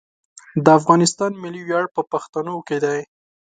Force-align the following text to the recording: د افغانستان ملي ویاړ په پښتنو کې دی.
د 0.63 0.67
افغانستان 0.79 1.31
ملي 1.43 1.61
ویاړ 1.65 1.85
په 1.95 2.01
پښتنو 2.11 2.55
کې 2.67 2.77
دی. 2.83 2.99